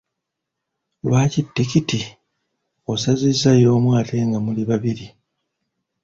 Lwaki 1.05 1.41
tikiti 1.55 1.99
osazizza 2.93 3.51
y'omu 3.61 3.89
ate 3.99 4.17
nga 4.27 4.39
muli 4.45 4.63
babiri? 4.69 5.07